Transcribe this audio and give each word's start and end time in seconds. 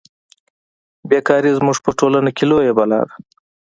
بې 1.09 1.19
کاري 1.27 1.51
زموږ 1.59 1.77
په 1.85 1.91
ټولنه 1.99 2.29
کې 2.37 2.43
لویه 2.51 2.73
بلا 2.77 2.99
ده 3.07 3.15